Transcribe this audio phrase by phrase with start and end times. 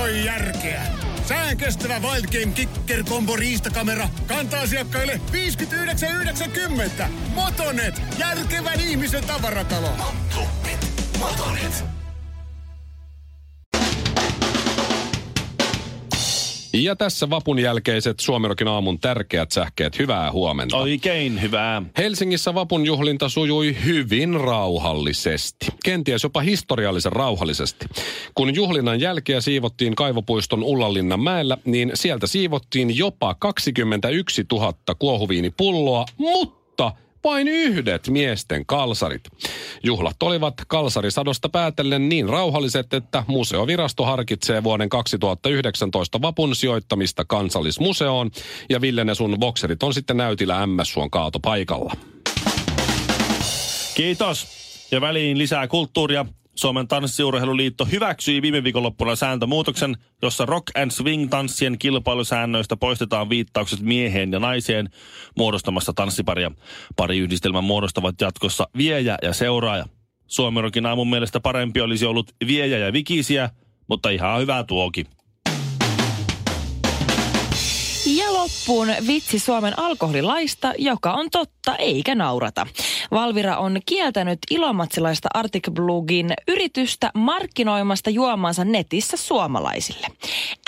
[0.00, 0.82] toi järkeä.
[1.28, 7.04] Sään kestävä Wild Game Kicker Combo riistakamera kantaa asiakkaille 59,90.
[7.34, 9.90] Motonet, järkevän ihmisen tavaratalo.
[11.18, 11.99] Motonet.
[16.72, 19.98] Ja tässä vapun jälkeiset Suomerokin aamun tärkeät sähkeet.
[19.98, 20.76] Hyvää huomenta.
[20.76, 21.82] Oikein hyvää.
[21.98, 25.66] Helsingissä vapun juhlinta sujui hyvin rauhallisesti.
[25.84, 27.86] Kenties jopa historiallisen rauhallisesti.
[28.34, 36.92] Kun juhlinnan jälkeä siivottiin Kaivopuiston Ullanlinnan mäellä, niin sieltä siivottiin jopa 21 000 kuohuviinipulloa, mutta
[37.24, 39.22] vain yhdet miesten kalsarit.
[39.82, 48.30] Juhlat olivat kalsarisadosta päätellen niin rauhalliset, että museovirasto harkitsee vuoden 2019 vapun sijoittamista kansallismuseoon
[48.70, 51.92] ja Ville Nesun bokserit on sitten näytillä MS-suon kaatopaikalla.
[53.94, 54.48] Kiitos.
[54.90, 56.26] Ja väliin lisää kulttuuria.
[56.60, 64.38] Suomen tanssiurheiluliitto hyväksyi viime viikonloppuna sääntömuutoksen, jossa rock and swing-tanssien kilpailusäännöistä poistetaan viittaukset mieheen ja
[64.38, 64.90] naiseen
[65.36, 66.50] muodostamasta tanssiparia.
[66.96, 69.84] Pariyhdistelmän muodostavat jatkossa viejä ja seuraaja.
[70.26, 73.50] Suomerokin aamun mielestä parempi olisi ollut viejä ja vikisiä,
[73.88, 75.06] mutta ihan hyvä tuoki.
[78.40, 82.66] Loppuun vitsi Suomen alkoholilaista, joka on totta eikä naurata.
[83.10, 90.06] Valvira on kieltänyt ilomatsilaista Arctic Blugin yritystä markkinoimasta juomansa netissä suomalaisille.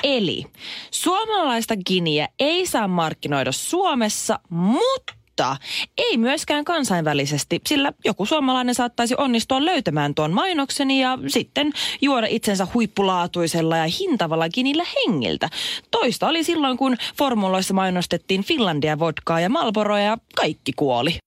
[0.02, 0.44] Eli
[0.90, 5.56] suomalaista giniä ei saa markkinoida Suomessa, mutta mutta
[5.98, 12.66] ei myöskään kansainvälisesti, sillä joku suomalainen saattaisi onnistua löytämään tuon mainoksen ja sitten juoda itsensä
[12.74, 15.48] huippulaatuisella ja hintavalla kinillä hengiltä.
[15.90, 21.18] Toista oli silloin, kun formuloissa mainostettiin Finlandia vodkaa ja Malboroa ja kaikki kuoli.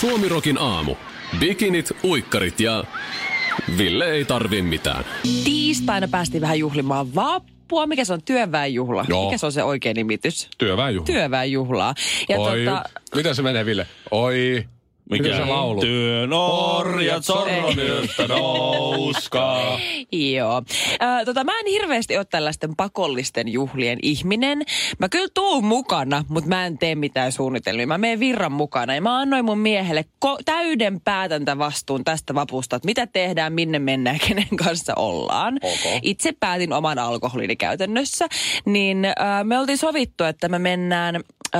[0.00, 0.94] Suomirokin aamu.
[1.38, 2.84] Bikinit, uikkarit ja...
[3.78, 5.04] Ville ei tarvi mitään.
[5.44, 7.14] Tiistaina päästiin vähän juhlimaan
[7.70, 7.86] vappua.
[7.86, 8.22] Mikä se on?
[8.22, 9.04] Työväenjuhla.
[9.08, 9.24] Joo.
[9.24, 10.48] Mikä se on se oikein nimitys?
[10.58, 11.06] Työväenjuhla.
[11.06, 11.94] Työväenjuhlaa.
[12.28, 13.86] Ja Oi, tota, miten se menee Ville?
[14.10, 14.68] Oi,
[15.10, 15.80] Mikä se laulu?
[15.80, 19.80] Työn orjat sormyöstä nouskaa.
[20.36, 20.62] Joo.
[21.24, 24.62] Tota, mä en hirveästi ole tällaisten pakollisten juhlien ihminen.
[24.98, 27.86] Mä kyllä tuun mukana, mutta mä en tee mitään suunnitelmia.
[27.86, 32.86] Mä menen virran mukana ja mä annoin mun miehelle ko- täyden päätäntävastuun tästä vapusta, että
[32.86, 35.54] mitä tehdään, minne mennään, kenen kanssa ollaan.
[35.62, 35.98] Ok.
[36.02, 38.26] Itse päätin oman alkoholini käytännössä.
[38.64, 39.10] Niin ö,
[39.44, 41.58] me oltiin sovittu, että me mennään ö,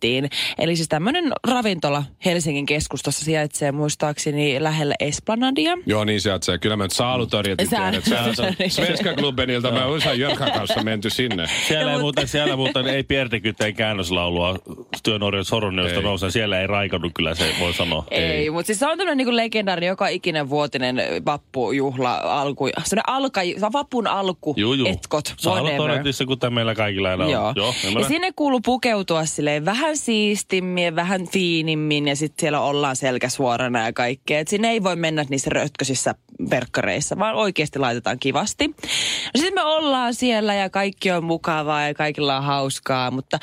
[0.00, 0.30] Salutorgettiin.
[0.58, 5.78] Eli siis tämmöinen ravintola Helsingin keskustassa sijaitsee muistaakseni lähellä Esplanadia.
[5.86, 6.58] Joo, niin sieltä se.
[6.58, 7.94] Kyllä mä nyt saalutorjetin Sä- tiedän.
[8.38, 9.70] On Svenska Klubbenilta.
[9.70, 11.46] Mä oon Jörkan kanssa menty sinne.
[11.68, 14.58] Siellä, ei muuten, siellä muuten ei Pierdekyteen käännöslaulua
[15.02, 16.02] työn orjat sormyöstä Ei.
[16.02, 16.30] nousee.
[16.30, 18.04] Siellä ei raikannut kyllä se voi sanoa.
[18.10, 20.96] Ei, ei mutta siis se on tämmöinen niinku legendaarinen joka ikinen vuotinen
[21.26, 22.66] vappujuhla alku.
[22.84, 23.40] Semmoinen alka,
[23.72, 24.86] vapun alku, Juu, juu.
[24.88, 25.76] etkot, whatever.
[25.76, 27.30] torjatissa, kuten meillä kaikilla aina on.
[27.30, 27.52] Joo.
[27.56, 32.96] Joo ja sinne kuuluu pukeutua silleen vähän siistimmin ja vähän fiinimmin ja sitten siellä ollaan
[32.96, 34.38] selkä suorana ja kaikkea.
[34.38, 36.14] Et sinne ei voi mennä niissä rötkösissä
[36.50, 38.68] verkkareissa, vaan oikeasti laitetaan kivasti.
[38.68, 43.38] No sitten me ollaan siellä ja kaikki on mukavaa ja kaikilla on hauskaa, mutta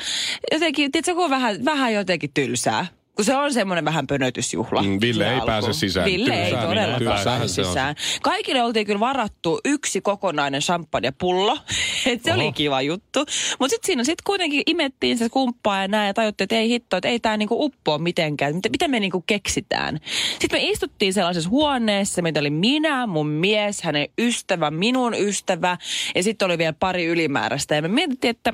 [0.52, 2.86] jotenkin, tiedätkö, kun on vähän, vähän jotenkin tylsää.
[3.18, 4.82] Kun se on semmoinen vähän pönötysjuhla.
[4.82, 5.46] Mm, Ville ei alku.
[5.46, 6.06] pääse sisään.
[6.06, 7.96] Ville ei Tylsää, todellakaan tylsäähän pääse sisään.
[8.22, 11.58] Kaikille oltiin kyllä varattu yksi kokonainen champagnepullo.
[12.06, 12.40] Et se Oho.
[12.40, 13.18] oli kiva juttu.
[13.58, 16.96] Mutta sitten siinä sit kuitenkin imettiin se kumppaa ja näin ja tajuttiin, että ei hitto,
[16.96, 18.54] että ei tämä niinku uppoa mitenkään.
[18.54, 19.98] Mitä, mitä me niinku keksitään?
[20.38, 25.78] Sitten me istuttiin sellaisessa huoneessa, mitä oli minä, mun mies, hänen ystävä, minun ystävä
[26.14, 27.74] ja sitten oli vielä pari ylimääräistä.
[27.74, 28.52] Ja me mietittiin, että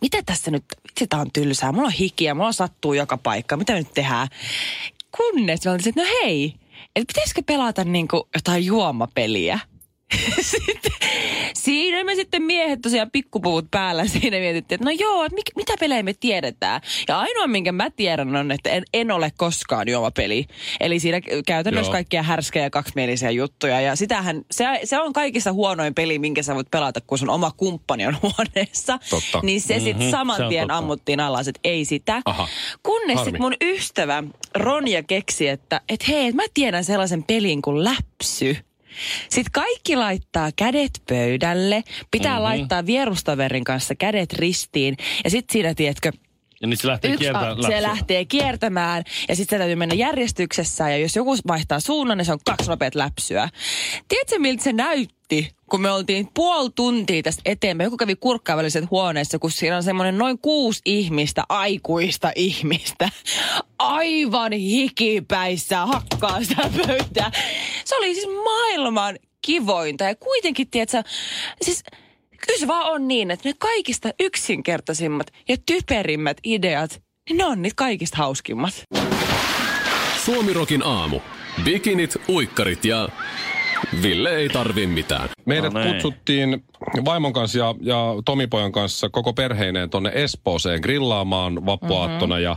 [0.00, 3.74] mitä tässä nyt, vitsi tää on tylsää, mulla on hikiä, mulla sattuu joka paikka, mitä
[3.74, 4.28] nyt tehdään?
[5.16, 6.54] Kunnes me oltiin, että no hei,
[6.96, 9.58] että pitäisikö pelata niinku jotain juomapeliä?
[10.40, 10.92] Sitten,
[11.64, 15.72] siinä me sitten miehet tosiaan pikkupuvut päällä siinä mietittiin, että no joo, että mik, mitä
[15.80, 16.80] pelejä me tiedetään.
[17.08, 20.46] Ja ainoa, minkä mä tiedän on, että en, en ole koskaan juomapeli.
[20.80, 21.92] Eli siinä käytännössä Joo.
[21.92, 23.80] kaikkia härskejä ja kaksimielisiä juttuja.
[23.80, 27.50] Ja sitähän, se, se on kaikista huonoin peli, minkä sä voit pelata, kun sun oma
[27.56, 28.98] kumppani on huoneessa.
[29.10, 29.40] Totta.
[29.42, 30.76] Niin se sitten Mhm, saman se tien totta.
[30.78, 32.22] ammuttiin alas, että ei sitä.
[32.24, 32.48] Aha.
[32.82, 34.24] Kunnes sitten mun ystävä
[34.54, 38.56] Ronja keksi, että et hei, et mä tiedän sellaisen pelin kuin läpsy.
[39.28, 42.42] Sitten kaikki laittaa kädet pöydälle, pitää mm-hmm.
[42.44, 44.96] laittaa vierustaverin kanssa kädet ristiin.
[45.24, 46.12] Ja sitten siinä, tiedätkö,
[46.60, 49.04] Ja niin se lähtee Yksi, kiertämään a- se lähtee kiertämään.
[49.28, 50.90] Ja sitten se täytyy mennä järjestyksessä.
[50.90, 53.48] Ja jos joku vaihtaa suunnan, niin se on kaksi nopeat läpsyä.
[54.08, 54.72] Tiedätkö miltä se
[55.30, 57.86] näytti, kun me oltiin puoli tuntia tästä eteenpäin.
[57.86, 63.08] Joku kävi kurkkaavälliset huoneessa, kun siinä on semmoinen noin kuusi ihmistä, aikuista ihmistä.
[63.78, 67.30] Aivan hikipäissä hakkaa sitä pöytää.
[67.84, 70.04] Se oli siis maailman kivointa.
[70.04, 71.02] Ja kuitenkin, tiedätkö,
[71.62, 71.82] siis
[72.46, 77.62] kyllä se vaan on niin, että ne kaikista yksinkertaisimmat ja typerimmät ideat, niin ne on
[77.62, 78.84] niitä kaikista hauskimmat.
[80.24, 81.20] Suomirokin aamu.
[81.64, 83.08] Bikinit, uikkarit ja
[84.02, 85.28] Ville ei tarvi mitään.
[85.46, 85.92] Meidät No niin.
[85.92, 86.64] kutsuttiin
[87.04, 92.42] vaimon kanssa ja, ja Tomipojan kanssa koko perheineen tonne Espooseen grillaamaan vappuaattona Mhm.
[92.42, 92.56] ja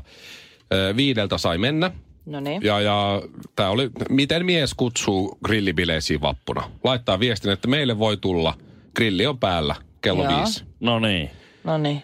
[0.74, 1.92] ö, viideltä sai mennä.
[2.26, 2.62] No niin.
[2.64, 3.22] Ja, ja
[3.56, 6.72] tämä oli, miten mies kutsuu grillibileisiin vappuna.
[6.84, 8.54] Laittaa viestin, että meille voi tulla,
[8.96, 10.38] grilli on päällä, kello Joo.
[10.38, 10.64] viisi.
[10.80, 11.30] No niin.
[11.64, 12.02] No niin.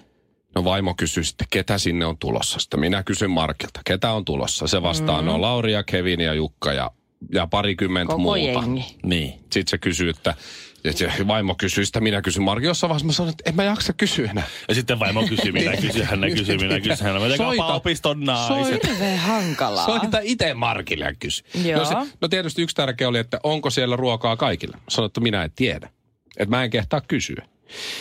[0.56, 2.60] No vaimo kysyy sitten, ketä sinne on tulossa.
[2.60, 4.68] Sitten minä kysyn Markilta, ketä on tulossa.
[4.68, 5.26] Se vastaa, mm.
[5.28, 6.92] no Lauri ja Kevin ja Jukka ja,
[7.34, 8.40] ja parikymmentä Koko muuta.
[8.40, 8.86] jengi.
[9.04, 9.30] Niin.
[9.30, 10.36] Sitten se kysyy, että
[10.84, 12.66] ja se vaimo kysyy sitä, minä kysyn Marki.
[12.66, 14.48] Jossain vaiheessa mä sanoin, että en mä jaksa kysyä enää.
[14.68, 17.38] Ja sitten vaimo kysyy, minä kysyn, hän kysyy, minä kysyn, hän Soita.
[17.38, 17.66] Soita.
[17.74, 18.88] opiston naiset.
[18.88, 19.86] Hirveän hankalaa.
[19.86, 21.44] Soita itse Markille ja kysy.
[21.64, 21.80] Joo.
[21.80, 24.78] No, se, no tietysti yksi tärkeä oli, että onko siellä ruokaa kaikille.
[24.90, 25.90] Sanoin, että minä en tiedä.
[26.38, 27.46] Että mä en kehtaa kysyä.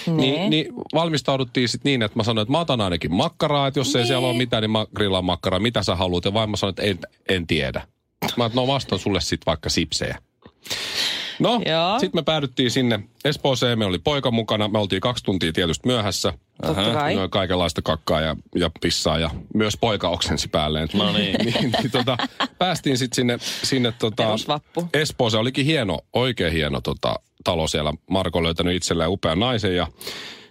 [0.06, 3.96] Niin, niin valmistauduttiin sitten niin, että mä sanoin, että mä otan ainakin makkaraa, että jos
[3.96, 5.60] ei siellä ole mitään, niin mä grillaan makkaraa.
[5.60, 6.24] Mitä sä haluat?
[6.24, 6.98] Ja vaimo sanoi, että en,
[7.28, 7.86] en tiedä.
[8.36, 10.18] Mä että no vastaan sulle sitten vaikka sipsejä.
[11.38, 11.60] No,
[12.00, 13.78] sitten me päädyttiin sinne Espooseen.
[13.78, 14.68] Me oli poika mukana.
[14.68, 16.32] Me oltiin kaksi tuntia tietysti myöhässä.
[16.66, 17.14] Totta kai.
[17.14, 20.88] Noin kaikenlaista kakkaa ja, ja pissaa ja myös poika oksensi päälleen.
[20.92, 21.36] No niin.
[21.44, 22.16] niin, niin tota,
[22.58, 24.24] päästiin sitten sinne, sinne tota.
[24.92, 25.40] Espooseen.
[25.40, 27.92] Olikin hieno, oikein hieno tota, talo siellä.
[28.10, 29.86] Marko löytänyt itselleen upean naisen ja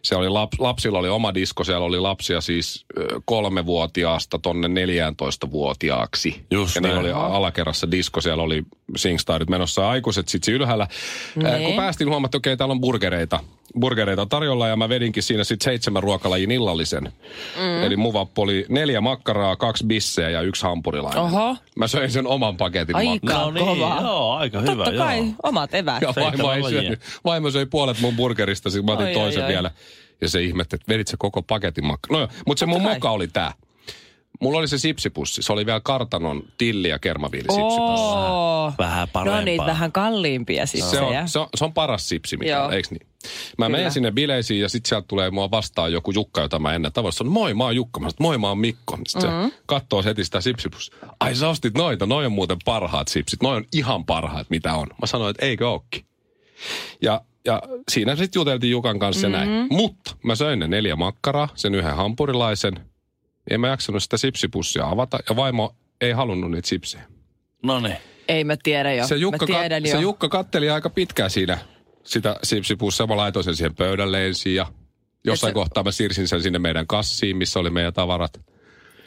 [0.07, 2.85] siellä oli lap, lapsilla oli oma disko, siellä oli lapsia siis
[3.25, 6.45] kolmevuotiaasta tonne 14-vuotiaaksi.
[6.51, 7.15] Just ja niillä näin.
[7.15, 8.63] oli alakerrassa disko, siellä oli
[8.95, 10.87] Singstarit menossa aikuiset sitten ylhäällä.
[11.43, 11.67] Ää, Niin.
[11.67, 13.39] kun päästiin huomattiin, että okei, täällä on burgereita,
[13.79, 17.03] burgereita tarjolla ja mä vedinkin siinä sitten seitsemän ruokalajin illallisen.
[17.57, 17.83] Mm.
[17.83, 21.23] Eli mun vappu oli neljä makkaraa, kaksi bisseä ja yksi hampurilainen.
[21.23, 21.55] Oho.
[21.75, 23.33] Mä söin sen oman paketin Aika.
[23.39, 24.01] No niin, kovaa.
[24.01, 24.83] joo, aika hyvä.
[24.85, 25.27] Totta kai, Joo.
[25.43, 26.01] omat eväät.
[26.01, 26.99] Ja vaimo, ei syönyt.
[27.25, 29.69] vaimo söi puolet mun burgerista, sitten mä otin Oi, toisen oi, oi.
[30.21, 32.13] Ja se ihmetti, että vedit se koko paketin makka.
[32.17, 33.53] No mutta se mun moka oli tää.
[34.41, 35.41] Mulla oli se sipsipussi.
[35.41, 37.81] Se oli vielä kartanon tilli- ja kermaviilisipsipussi.
[37.81, 38.73] Oo.
[38.77, 39.41] Vähän No parempaa.
[39.41, 41.21] niitä vähän kalliimpia Se sipsejä.
[41.21, 42.65] on, se, on, se on paras sipsi, mikä Joo.
[42.65, 43.07] on, eikö niin?
[43.57, 43.77] Mä Kyllä.
[43.77, 47.15] menen sinne bileisiin ja sitten sieltä tulee mua vastaan joku Jukka, jota mä ennen tavannut.
[47.15, 47.99] Sanon, moi, mä oon Jukka.
[47.99, 48.97] Mä sanon, moi, mä oon Mikko.
[49.07, 49.49] Sitten mm-hmm.
[49.51, 50.95] se katsoo heti sitä sipsipussia.
[51.19, 53.41] Ai sä ostit noita, noi on muuten parhaat sipsit.
[53.43, 54.87] Noi on ihan parhaat, mitä on.
[55.01, 56.05] Mä sanoin, että eikö ookin.
[57.01, 57.61] Ja, ja
[57.91, 59.49] siinä sitten juteltiin Jukan kanssa mm-hmm.
[59.51, 59.67] näin.
[59.69, 62.79] Mutta mä söin ne neljä makkaraa, sen yhden hampurilaisen.
[63.49, 67.03] En mä jaksanut sitä sipsipussia avata ja vaimo ei halunnut niitä sipsejä.
[67.63, 67.97] No niin.
[68.27, 69.07] Ei mä tiedä jo.
[69.07, 69.95] Se Jukka, mä tiedän kat, jo.
[69.97, 71.57] se Jukka katteli aika pitkään siinä
[72.03, 73.07] sitä sipsipussia.
[73.07, 74.65] Mä laitoin sen siihen pöydälle ensin ja
[75.23, 78.41] jossain Et se- kohtaa mä siirsin sen sinne meidän kassiin, missä oli meidän tavarat.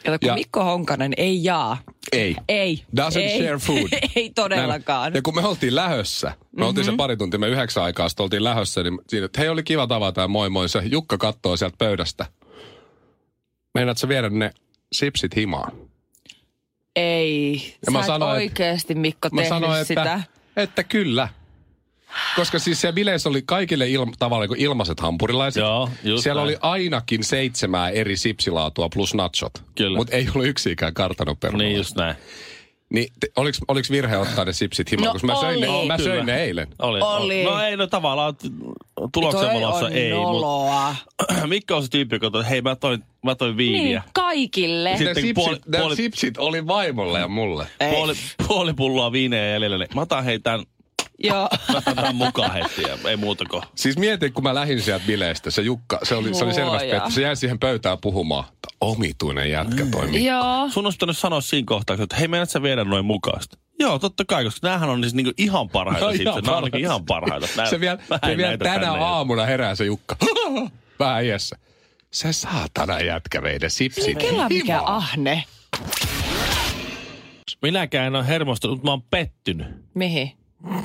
[0.05, 1.77] Kato, kun ja- Mikko Honkanen ei jaa.
[2.11, 2.35] Ei.
[2.49, 2.83] Ei.
[2.97, 3.37] Doesn't ei.
[3.41, 3.89] share food.
[4.15, 5.11] ei todellakaan.
[5.11, 5.15] Mhm.
[5.15, 6.67] Ja kun me oltiin lähössä, me mm-hmm.
[6.67, 9.63] oltiin se pari tuntia, me yhdeksän aikaa sitten oltiin lähössä, niin siinä, että hei oli
[9.63, 10.69] kiva tavata ja moi moi.
[10.69, 12.25] Se Jukka kattoo sieltä pöydästä.
[13.73, 14.51] Meinaat sä viedä ne
[14.93, 15.71] sipsit himaan?
[16.95, 17.53] Ei.
[17.55, 20.01] Ja Sä mä et sanoin, oikeasti Mikko Mä tehnyt sanoin, sitä.
[20.01, 20.21] että,
[20.57, 21.27] että kyllä.
[22.35, 25.61] Koska siis siellä bileissä oli kaikille ilma, tavallaan kuin ilmaiset hampurilaiset.
[25.61, 26.47] Joo, just Siellä näin.
[26.47, 29.53] oli ainakin seitsemää eri sipsilaatua plus nachot.
[29.75, 29.97] Kyllä.
[29.97, 31.67] Mutta ei ollut yksikään kartanoperunaa.
[31.67, 32.15] Niin just näin.
[32.93, 35.05] Niin, te, oliks, oliks virhe ottaa ne sipsit himaan?
[35.07, 35.81] No koska mä söin, oli.
[35.81, 36.13] ne, mä Kyllä.
[36.15, 36.67] söin ne eilen.
[36.79, 36.99] Oli.
[37.01, 37.43] Oli.
[37.43, 38.35] No ei, no tavallaan
[39.13, 40.95] tuloksen valossa on ei, noloa.
[41.19, 43.81] mutta Mikko on se tyyppi, joka on, hei mä toin, mä toin viiniä.
[43.99, 44.89] Niin, kaikille.
[44.97, 47.67] Sitten ne sipsit, puoli- ne puoli- sipsit oli vaimolle ja mulle.
[47.79, 47.91] Ei.
[47.91, 48.13] Puoli,
[48.47, 50.63] puoli pulloa viiniä jäljellä, niin mä otan hei tän,
[51.23, 51.49] Joo.
[51.95, 53.63] tän mukaan heti ja ei muuta kuin.
[53.75, 57.09] Siis mietin, kun mä lähdin sieltä bileistä, se Jukka, se oli, se oli selvästi, että
[57.09, 58.43] se jäi siihen pöytään puhumaan.
[58.45, 60.25] että Omituinen jätkä toimi.
[60.25, 60.69] Joo.
[60.69, 63.57] Sun olisi pitänyt sanoa siinä kohtaa, että hei menet sä viedä noin mukaista.
[63.79, 66.77] Joo, totta kai, koska näähän on siis niinku ihan parhaita No, ihan on ainakin parhaita.
[66.77, 67.47] ihan parhaita.
[67.57, 68.87] Nää, Se vielä, se vielä tänä tänne.
[68.99, 70.15] aamuna herää se Jukka.
[70.99, 71.55] Vähän iässä.
[72.11, 74.05] Se saatana jätkä vei ne sipsit.
[74.05, 75.43] Niin kelaa mikä ahne.
[77.61, 79.67] Minäkään en ole hermostunut, mutta mä oon pettynyt.
[79.93, 80.31] Mihin?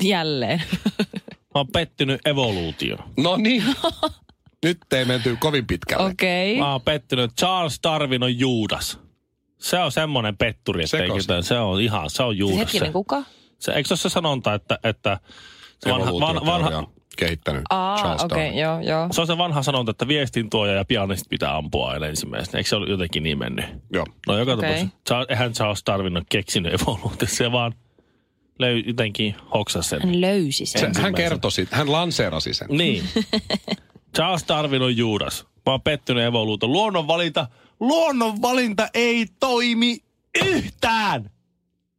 [0.01, 0.63] Jälleen.
[1.55, 3.03] Mä oon pettynyt evoluutioon.
[3.17, 3.63] No niin.
[4.63, 6.05] Nyt ei menty kovin pitkälle.
[6.05, 6.59] Okei.
[6.59, 8.99] Mä oon pettynyt, että Charles Darwin on Juudas.
[9.57, 12.59] Se on semmoinen petturi, että ei ketään, se on ihan, se on Juudas.
[12.59, 13.23] Hetkinen, kuka?
[13.59, 15.19] se, eikö se ole se sanonta, että, että
[15.89, 18.59] vanha, vanha, vanha, on kehittänyt Aa, Charles okei, Darwin.
[18.59, 19.07] joo, joo.
[19.11, 22.57] se on se vanha sanonta, että viestintuoja ja pianistit pitää ampua aina ensimmäisenä.
[22.57, 23.65] Eikö se ole jotenkin niin mennyt?
[23.93, 24.05] Joo.
[24.27, 24.69] No joka Okei.
[24.69, 27.73] tapauksessa, Charles, eihän Charles Darwin ole keksinyt evoluutio, se vaan
[28.59, 30.01] löy, jotenkin hoksasi sen.
[30.01, 30.95] Hän löysi sen.
[30.95, 32.67] Se, hän kertoi siitä, hän lanseerasi sen.
[32.71, 33.03] Niin.
[34.15, 35.45] Charles Darwin on Juudas.
[35.65, 36.69] Mä oon pettynyt evoluutio.
[36.69, 37.47] Luonnonvalinta,
[37.79, 39.97] luonnonvalinta ei toimi
[40.45, 41.29] yhtään.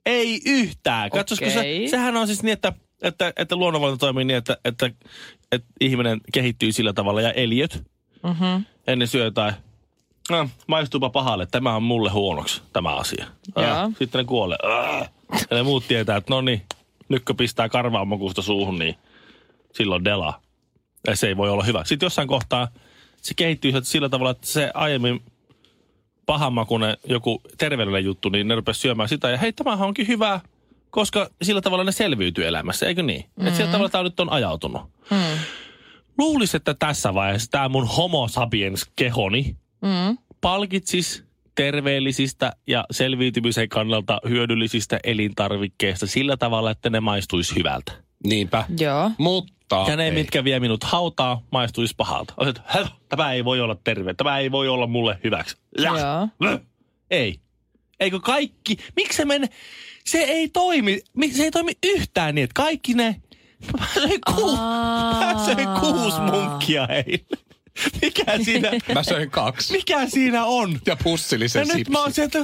[0.07, 1.11] Ei yhtään.
[1.11, 1.88] Katsosko se, Okei.
[1.88, 2.73] sehän on siis niin, että
[3.03, 4.91] että, että luonnonvalinta toimii niin, että, että,
[5.53, 7.83] että ihminen kehittyy sillä tavalla ja eliöt
[8.23, 8.65] Mm-hmm.
[8.87, 9.55] ennen syö jotain.
[10.31, 13.27] No, maistuupa pahalle, tämä on mulle huonoksi, tämä asia.
[13.55, 14.59] Ah, sitten ne kuolee.
[14.62, 15.11] Ah.
[15.50, 16.62] Ja ne muut tietää, että no niin,
[17.08, 18.94] nykkö pistää karvaa makuusta suuhun, niin
[19.73, 20.40] silloin dela.
[21.06, 21.85] Ja se ei voi olla hyvä.
[21.85, 22.68] Sitten jossain kohtaa
[23.23, 25.23] se kehittyy sillä tavalla, että se aiemmin
[26.26, 29.30] pahanmakuinen joku terveydellinen juttu, niin ne rupesi syömään sitä.
[29.30, 30.40] Ja hei, tämähän onkin hyvä,
[30.90, 33.25] koska sillä tavalla ne selviytyy elämässä, eikö niin?
[33.37, 33.47] Mm.
[33.47, 34.82] Että sillä tavalla tämä nyt on ajautunut.
[35.11, 35.38] Mm.
[36.18, 40.18] Luulisin, että tässä vaiheessa tämä mun homo sapiens kehoni Mm.
[40.40, 41.25] palkitsis
[41.62, 47.93] terveellisistä ja selviytymisen kannalta hyödyllisistä elintarvikkeista sillä tavalla, että ne maistuisi hyvältä.
[48.27, 48.65] Niinpä.
[48.81, 49.11] Joo.
[49.19, 50.11] Mutta Ja ne, ei.
[50.12, 52.35] mitkä vie minut hautaa, maistuisi pahalta.
[52.65, 55.57] "Häh, tämä ei voi olla terve, tämä ei voi olla mulle hyväksi.
[55.79, 55.85] Ja.
[55.99, 56.29] Joo.
[56.41, 56.61] Väh.
[57.11, 57.41] Ei.
[58.00, 59.25] Eikö kaikki, miksi se
[60.05, 63.21] se ei toimi, mi- se ei toimi yhtään niin, että kaikki ne,
[63.95, 64.59] söin, ku,
[65.45, 67.49] söin kuusi munkkia eilen.
[68.32, 69.73] Mikä siinä, Mä söin kaksi.
[69.73, 70.80] mikä siinä on?
[70.87, 72.38] Ja pussillisen Ja nyt mä oon sieltä,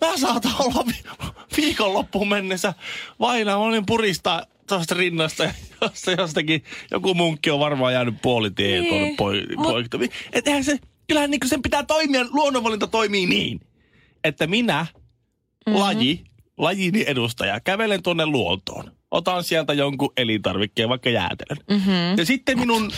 [0.00, 2.74] mä saatan olla vi- viikonloppuun mennessä
[3.20, 3.50] vaina.
[3.50, 5.52] Mä olin puristaa tuosta rinnasta ja
[5.82, 9.98] josta, jostakin joku munkki on varmaan jäänyt puolitien Niin, tuonne poi, mut- poikta.
[10.32, 10.78] Et eihän se,
[11.08, 13.60] kyllähän niin sen pitää toimia, luonnonvalinta toimii niin,
[14.24, 14.86] että minä,
[15.66, 15.80] mm-hmm.
[15.80, 16.24] laji,
[16.58, 18.92] lajini edustaja, kävelen tuonne luontoon.
[19.10, 21.58] Otan sieltä jonkun elintarvikkeen, vaikka jäätelön.
[21.70, 22.18] Mm-hmm.
[22.18, 22.92] Ja sitten minun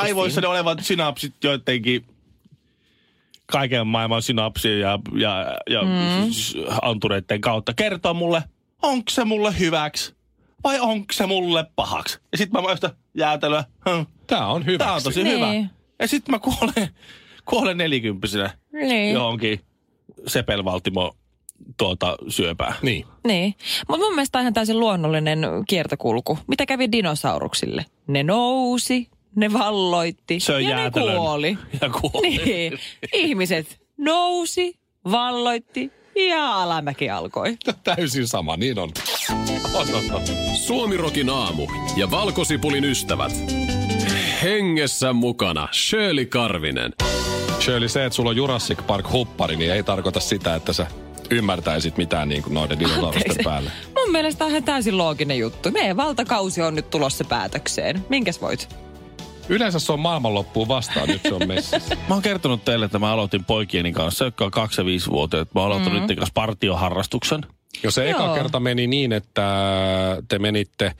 [0.00, 2.04] s- aivoissani olevat synapsit joidenkin
[3.46, 6.30] kaiken maailman synapsien ja, ja, ja mm.
[6.82, 8.42] antureiden kautta kertoo mulle,
[8.82, 10.14] onko se mulle hyväksi
[10.64, 12.18] vai onko se mulle pahaksi.
[12.32, 13.64] Ja sitten mä maistan jäätelöä.
[13.88, 14.78] Hm, Tää on hyvä.
[14.78, 15.36] Tää on tosi Niin.
[15.36, 15.54] hyvä.
[15.98, 16.88] Ja sitten mä kuolen,
[17.50, 19.14] kuolen nelikymppisenä Niin.
[19.14, 19.60] johonkin
[20.26, 21.16] sepelvaltimo
[21.76, 22.74] tuota, syöpää.
[22.82, 23.06] Niin.
[23.26, 23.54] Niin.
[23.88, 26.38] Mutta mun mielestä tämä on ihan täysin luonnollinen kiertokulku.
[26.46, 27.86] Mitä kävi dinosauruksille?
[28.06, 31.58] Ne nousi, ne valloitti Söi ja ne kuoli.
[31.80, 32.36] Ja kuoli.
[32.44, 32.78] Niin.
[33.12, 34.74] Ihmiset nousi,
[35.10, 35.92] valloitti
[36.28, 37.56] ja alamäki alkoi.
[37.84, 38.90] Täysin sama, niin on.
[39.74, 40.22] On, on, on.
[40.56, 43.32] Suomirokin aamu ja valkosipulin ystävät.
[44.42, 46.92] Hengessä mukana Shirley Karvinen.
[47.60, 50.86] Shirley, se, että sulla on Jurassic Park huppari, niin ei tarkoita sitä, että sä
[51.30, 53.70] ymmärtäisit mitään niin kuin noiden dinosaurusten päälle.
[53.96, 55.70] Mun mielestä on ihan täysin looginen juttu.
[55.70, 58.04] Meidän valtakausi on nyt tulossa päätökseen.
[58.08, 58.83] Minkäs voit?
[59.48, 61.96] Yleensä se on maailmanloppuun vastaan, nyt se on messissä.
[62.08, 65.54] Mä oon kertonut teille, että mä aloitin poikieni kanssa, jotka on 2 ja 5 vuotiaat.
[65.54, 66.16] Mä oon aloittanut mm-hmm.
[66.16, 67.40] kanssa partioharrastuksen.
[67.82, 68.34] Jo se eka Joo.
[68.34, 69.42] kerta meni niin, että
[70.28, 70.92] te menitte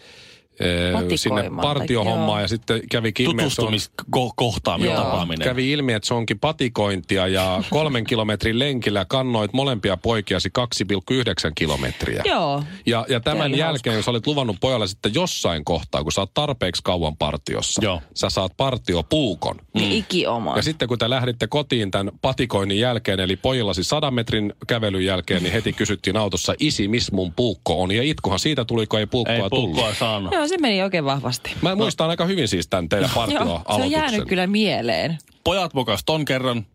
[1.17, 2.41] sinne partiohommaan joo.
[2.41, 5.05] ja sitten kävi ilmi, että se on, Tutustumiskohtaaminen, Joo.
[5.05, 5.45] tapaaminen.
[5.45, 12.23] kävi ilmi, että se onkin patikointia ja kolmen kilometrin lenkillä kannoit molempia poikiasi 2,9 kilometriä.
[12.27, 12.63] Joo.
[12.87, 16.35] Ja, ja tämän oli jälkeen, jos olet luvannut pojalle sitten jossain kohtaa, kun sä oot
[16.35, 18.03] tarpeeksi kauan partiossa, Joo.
[18.15, 19.57] sä saat partiopuukon.
[19.75, 20.57] Niin ikioma.
[20.57, 25.43] Ja sitten kun te lähditte kotiin tämän patikoinnin jälkeen, eli pojillasi sadan metrin kävelyn jälkeen,
[25.43, 27.91] niin heti kysyttiin autossa, isi, miss mun puukko on?
[27.91, 29.51] Ja itkuhan siitä tuli, kun ei puukkoa Ei tullut.
[29.51, 30.33] pulkkoa saanut.
[30.33, 31.51] Joo, se meni oikein vahvasti.
[31.63, 35.19] Mä muistan aika hyvin siis tämän teidän Joo, se on jäänyt kyllä mieleen.
[35.45, 36.67] Pojat mokas ton kerran.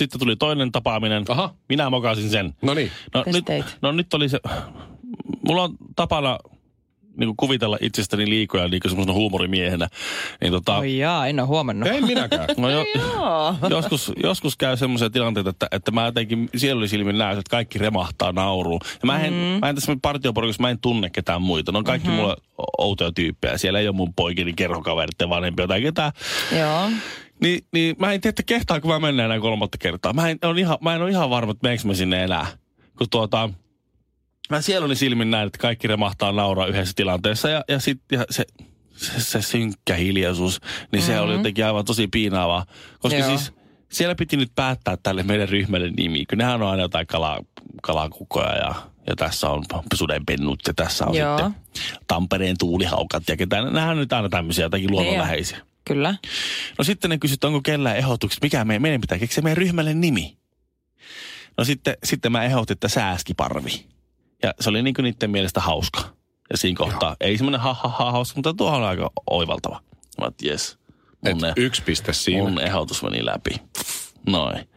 [0.00, 1.24] Sitten tuli toinen tapaaminen.
[1.28, 1.54] Aha.
[1.68, 2.54] Minä mokasin sen.
[2.62, 2.90] No niin.
[3.14, 3.64] No Mitäs nyt, teit?
[3.82, 4.40] no nyt oli se...
[5.46, 6.38] Mulla on tapana
[7.20, 9.88] niin kuin kuvitella itsestäni liikoja niin kuin semmoisena huumorimiehenä.
[10.40, 11.88] Niin tota, Oi jaa, en ole huomannut.
[11.88, 12.48] En minäkään.
[12.56, 13.54] no jo, Joo.
[13.76, 18.80] joskus, joskus käy semmoisia tilanteita, että, että mä jotenkin sielullisilmin näen, että kaikki remahtaa nauruun.
[18.84, 19.38] Ja mä en, mm.
[19.38, 21.72] mä en tässä partioporukassa, mä en tunne ketään muita.
[21.72, 22.22] Ne on kaikki mm-hmm.
[22.22, 22.36] mulle
[22.78, 23.58] outoja tyyppejä.
[23.58, 26.12] Siellä ei ole mun poikini kerhokaverit ja vanhempia tai ketään.
[26.58, 26.90] Joo.
[27.40, 30.12] Niin, niin mä en tiedä, että kehtaanko mä mennä enää kolmatta kertaa.
[30.12, 32.46] Mä en, on ihan, mä en ole ihan varma, että meneekö mä sinne enää.
[32.98, 33.50] Kun tuota,
[34.50, 37.48] mä sieluni silmin näen, että kaikki remahtaa nauraa yhdessä tilanteessa.
[37.48, 38.44] Ja, ja sitten ja se,
[38.96, 41.14] se, se, synkkä hiljaisuus, niin mm-hmm.
[41.14, 42.66] se oli jotenkin aivan tosi piinaavaa.
[42.98, 43.28] Koska Joo.
[43.28, 43.52] siis
[43.92, 46.26] siellä piti nyt päättää tälle meidän ryhmälle nimi.
[46.26, 47.44] Kun nehän on aina jotain kala,
[47.82, 48.74] kalakukkoja ja,
[49.06, 51.38] ja tässä on sudenpennut ja tässä on Joo.
[51.38, 51.54] sitten
[52.06, 53.64] Tampereen tuulihaukat ja ketään.
[53.64, 55.58] Nämähän on nyt aina tämmöisiä jotakin luonnonläheisiä.
[55.84, 56.14] Kyllä.
[56.78, 60.36] No sitten ne kysyivät, onko kellään ehdotukset, mikä meidän, meidän pitää keksiä meidän ryhmälle nimi.
[61.58, 63.84] No sitten, sitten mä ehdotin, että sääskiparvi.
[64.42, 66.00] Ja se oli niin kuin niiden mielestä hauska.
[66.50, 69.80] Ja siinä kohtaa, ei semmoinen ha, ha, ha hauska, mutta tuo on aika oivaltava.
[70.18, 70.78] Mä oon, yes,
[71.24, 72.42] mun, eh- yksi piste siinä.
[72.42, 73.50] mun ehdotus meni läpi.
[74.26, 74.68] Noin.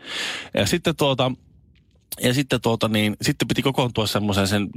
[0.54, 1.32] Ja sitten tuota,
[2.22, 4.70] ja sitten, tuota, niin, sitten piti kokoontua semmoisen sen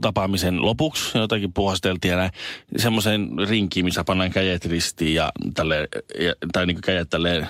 [0.00, 1.18] tapaamisen lopuksi.
[1.18, 2.30] Jotakin puhasteltiin ja näin.
[2.76, 5.88] Semmoisen rinkiin, missä pannaan kädet ristiin ja tälle,
[6.20, 7.46] ja, tai niin kädet tälleen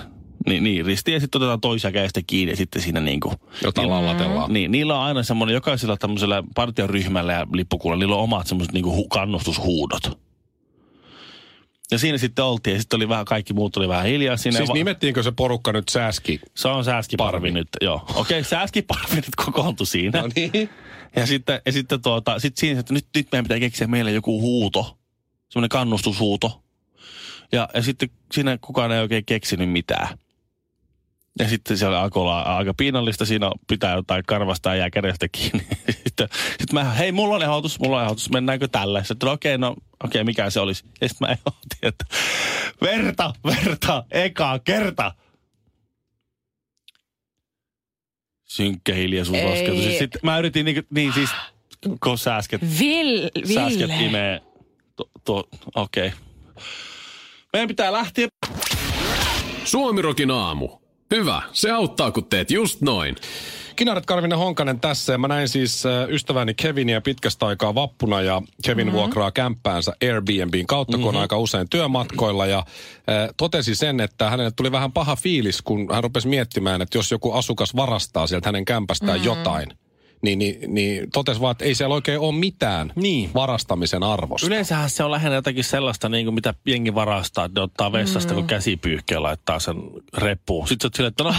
[0.49, 3.33] Niin, niin risti ja sitten otetaan toisia käistä kiinni ja sitten siinä niinku...
[3.63, 4.53] Jota lallatellaan.
[4.53, 8.95] Niin, niillä on aina semmoinen, jokaisella tämmöisellä partioryhmällä ja lippukulla, niillä on omat semmoiset niinku
[8.95, 10.19] hu- kannustushuudot.
[11.91, 14.57] Ja siinä sitten oltiin ja sitten oli vähän, kaikki muut oli vähän hiljaa siinä.
[14.57, 16.39] Siis Va- nimettiinkö se porukka nyt sääski?
[16.55, 17.51] se on sääskiparvi Parvi.
[17.51, 17.95] nyt, joo.
[17.95, 20.21] Okei, okay, sääskiparvi nyt kokoontui siinä.
[20.21, 20.69] No niin.
[21.15, 24.41] Ja sitten, ja sitten tuota, sit siinä, että nyt, nyt meidän pitää keksiä meille joku
[24.41, 24.97] huuto.
[25.49, 26.63] Semmoinen kannustushuuto.
[27.51, 30.07] Ja, ja sitten siinä kukaan ei oikein keksinyt mitään.
[31.39, 33.25] Ja sitten siellä alkoi olla aika piinallista.
[33.25, 35.67] Siinä pitää jotain karvasta ja jää kädestä kiinni.
[36.03, 38.29] Sitten, sitten mä, hei, mulla on ehdotus, mulla on ehdotus.
[38.29, 39.03] Mennäänkö tälle?
[39.03, 40.83] Sitten, no okei, no okei, mikä se olisi?
[41.01, 42.05] Ja sitten mä ehdotin, että
[42.81, 45.11] verta, verta, eka kerta.
[48.43, 49.49] Synkkä hiljaisuus Ei.
[49.49, 49.83] laskeutui.
[49.83, 51.29] Siis Sitten mä yritin niin, niin siis,
[52.03, 54.05] kun sääsket, Vil, sääsket Ville.
[54.05, 54.41] imee.
[54.95, 56.07] To, to, okei.
[56.07, 56.19] Okay.
[57.53, 58.27] Meidän pitää lähteä.
[59.63, 60.88] Suomirokin aamu.
[61.15, 63.15] Hyvä, se auttaa kun teet just noin.
[63.75, 68.41] Kinaret Karvinen Honkanen tässä ja mä näin siis äh, ystäväni Kevinia pitkästä aikaa vappuna ja
[68.65, 68.97] Kevin mm-hmm.
[68.97, 74.51] vuokraa kämppäänsä Airbnbin kautta, kun on aika usein työmatkoilla ja äh, totesi sen, että hänelle
[74.51, 78.65] tuli vähän paha fiilis, kun hän rupesi miettimään, että jos joku asukas varastaa sieltä hänen
[78.65, 79.25] kämpästään mm-hmm.
[79.25, 79.67] jotain,
[80.21, 83.29] niin, niin, niin totesi vaan, että ei siellä oikein ole mitään Niin.
[83.33, 84.47] varastamisen arvosta.
[84.47, 88.33] Yleensähän se on lähinnä jotakin sellaista, niin kuin mitä jengi varastaa, että ne ottaa vessasta,
[88.33, 89.75] kun käsipyyhkeä laittaa sen
[90.17, 90.67] reppuun.
[90.67, 91.33] Sitten sä oot silleen, että no,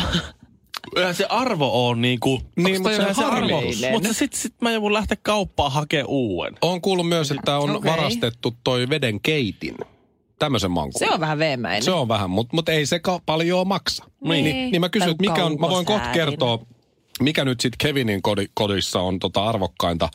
[0.97, 2.41] eihän se arvo on niin kuin...
[2.57, 3.63] Niin, mutta se on eihän arvo.
[3.93, 6.55] Mutta sitten sit mä joudun lähteä kauppaan hakemaan uuden.
[6.63, 7.91] On kuullut myös, että on okay.
[7.91, 9.75] Varastettu toi veden keitin.
[10.39, 10.99] Tämmöisen mankun.
[10.99, 11.83] Se on vähän veemäinen.
[11.83, 14.05] Se on vähän, mutta mut ei se ka- paljon maksa.
[14.25, 14.45] Niin.
[14.45, 16.59] niin, niin mä kysyn, että mikä on, mä voin kohta kertoa,
[17.21, 20.09] mikä nyt sitten Kevinin kodi, kodissa on tota arvokkainta,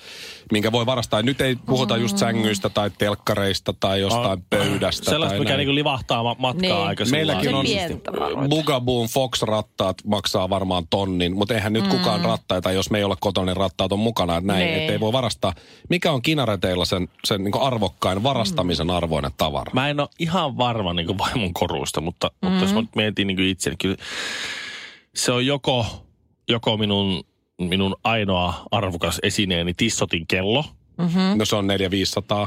[0.51, 1.21] minkä voi varastaa.
[1.21, 5.09] Nyt ei puhuta just sängyistä tai telkkareista tai jostain pöydästä.
[5.11, 6.87] Sellaista, mikä niinku livahtaa ma- matkaa Niin.
[6.87, 7.65] aika Meilläkin on.
[8.49, 13.45] Bugaboon Fox-rattaat maksaa varmaan tonnin, mutta eihän nyt kukaan rattaita, jos me ei olla kotona,
[13.45, 14.37] niin rattaat on mukana.
[14.37, 14.81] Että näin, Nee.
[14.81, 15.53] ettei voi varastaa.
[15.89, 19.71] Mikä on kinareteilla sen, sen niin arvokkain varastamisen arvoinen tavara?
[19.73, 22.49] Mä en ole ihan varma niin kuin vaimon koruista, mutta, mm-hmm.
[22.49, 23.95] mutta jos mä nyt mietin niin kuin itse, niin kyllä
[25.15, 26.04] se on joko,
[26.49, 27.23] joko minun,
[27.61, 30.63] minun ainoa arvokas esineeni Tissotin kello,
[31.35, 31.69] No se on 400-500.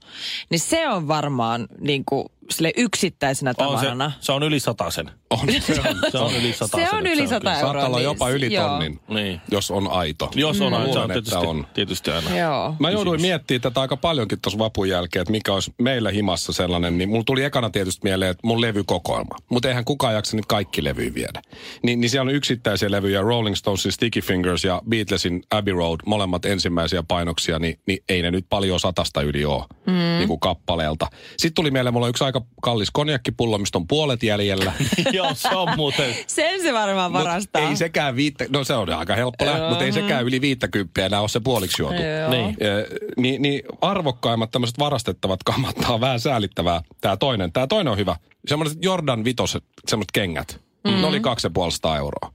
[0.50, 4.10] Niin se on varmaan niin kuin sille yksittäisenä On tavarana.
[4.10, 5.10] se, se on yli sen.
[5.30, 5.96] On, se on.
[6.12, 6.76] Se on yli sata.
[6.76, 7.60] Se on yli 100 euroa.
[7.60, 8.68] Saattaa olla niin jopa yli joo.
[8.68, 9.40] tonnin, Niin.
[9.50, 10.30] jos on aito.
[10.34, 10.84] Jos on, Mä mm.
[10.84, 11.66] se on luulen, tietysti, että on.
[11.74, 12.38] tietysti aina.
[12.38, 12.74] Joo.
[12.78, 16.98] Mä jouduin miettimään tätä aika paljonkin tuossa vapun jälkeen, että mikä olisi meillä himassa sellainen,
[16.98, 19.36] niin mulla tuli ekana tietysti mieleen, että mun levykokoelma.
[19.50, 21.42] Mutta eihän kukaan jaksa niitä kaikki levyjä viedä.
[21.82, 26.44] Ni, niin siellä on yksittäisiä levyjä, Rolling Stonesin Sticky Fingers ja Beatlesin Abbey Road, molemmat
[26.44, 29.92] ensimmäisiä painoksia, niin, niin ei ne nyt paljon satasta yli ole mm.
[29.92, 31.06] niin kuin kappaleelta.
[31.36, 34.72] Sitten tuli mieleen, mulla on yksi aika kallis konjakkipullo, mistä on puolet jäljellä.
[35.12, 36.14] Joo, se on muuten.
[36.26, 37.68] Sen se varmaan Mut varastaa.
[37.68, 41.20] ei sekään viittä, no se on aika helppo lähteä, mutta ei sekään yli viittäkymppiä enää
[41.20, 41.98] ole se puoliksi juotu.
[42.30, 42.48] Niin.
[42.48, 42.84] Eh,
[43.16, 46.82] niin, niin arvokkaimmat tämmöiset varastettavat kamat, tää on vähän säälittävää.
[47.00, 48.16] Tämä toinen, tämä toinen on hyvä.
[48.46, 50.60] Semmoiset Jordan vitoset, semmoiset kengät.
[50.84, 50.90] Mm.
[50.90, 52.32] Ne oli 250 euroa.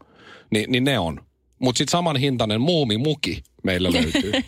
[0.52, 1.20] Ni, niin ne on.
[1.60, 4.32] Mutta sitten saman hintainen muumimuki meillä löytyy.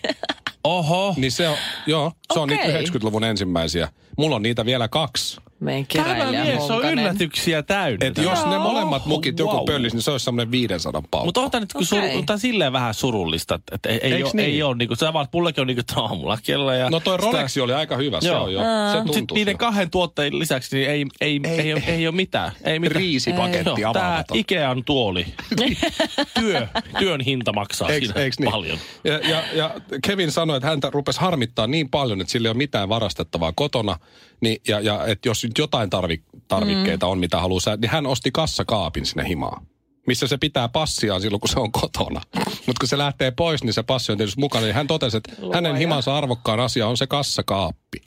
[0.64, 1.14] Oho.
[1.18, 2.84] niin se on, joo, se on niitä Okei.
[2.84, 3.90] 90-luvun ensimmäisiä.
[4.18, 5.42] Mulla on niitä vielä kaksi.
[5.60, 8.06] Meidän Tämä mies on yllätyksiä täynnä.
[8.06, 9.66] Et jos ne molemmat mukit joku Wow.
[9.66, 11.26] pöllis, niin se olisi semmoinen 500 paukku.
[11.26, 11.86] Mutta on tämä nyt okay.
[11.86, 14.50] Suru, tää silleen vähän surullista, että et ei, ei, ole, niin?
[14.50, 16.90] ei ole niinku, se vaan, että mullakin on niinku aamulla kello ja...
[16.90, 18.44] No toi sitä- Rolexi oli aika hyvä, se Joo.
[18.44, 18.60] on jo.
[18.92, 22.16] Se tuntuu sitten niiden kahden tuotteen lisäksi niin ei, ei, ei, ei, ole, ei ole
[22.16, 22.52] mitään.
[22.64, 22.96] Ei mitään.
[23.02, 24.38] Riisipaketti Tää avaamaton.
[24.38, 25.26] Ikean tuoli.
[26.40, 26.68] Työ,
[27.00, 28.52] työn hinta maksaa Eiks, siinä eiks niin?
[28.52, 28.78] paljon.
[29.04, 29.72] Ja, ja, ja
[30.08, 33.98] Kevin sanoi, että häntä rupesi harmittaa niin paljon, että sillä ei ole mitään varastettavaa kotona.
[34.42, 37.12] Niin, ja, ja että jos nyt jotain tarvi, tarvikkeita mm.
[37.12, 39.66] on, mitä haluaa niin hän osti kassakaapin sinne himaan.
[40.08, 42.22] Missä se pitää passiaan silloin, kun se on kotona.
[42.36, 44.66] Mutta kun se lähtee pois, niin se passi on tietysti mukana.
[44.66, 47.98] Niin hän totesi, että hänen himansa arvokkaan asia on se kassakaappi.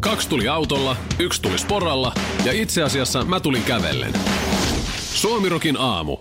[0.00, 2.12] Kaksi tuli autolla, yksi tuli sporalla
[2.44, 4.12] ja itse asiassa mä tulin kävellen.
[5.14, 6.16] Suomirokin aamu.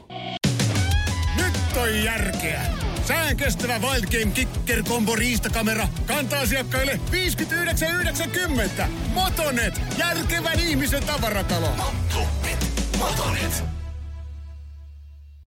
[1.38, 2.77] Nyt on järkeä.
[3.08, 7.00] Sään kestävä Wild Game Kicker Combo riistakamera kantaa asiakkaille
[8.82, 8.88] 59,90.
[9.14, 11.70] Motonet, järkevän ihmisen tavaratalo.
[11.70, 12.68] Motonet.
[12.98, 13.77] Motonet.